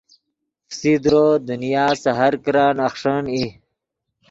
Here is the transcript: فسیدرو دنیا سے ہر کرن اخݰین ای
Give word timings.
فسیدرو 0.69 1.25
دنیا 1.47 1.85
سے 2.01 2.11
ہر 2.19 2.33
کرن 2.43 2.77
اخݰین 2.87 3.23
ای 3.33 3.45